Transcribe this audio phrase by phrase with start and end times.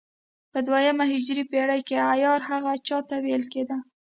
[0.51, 3.77] په دوهمه هجري پېړۍ کې عیار هغه چا ته ویل کېده.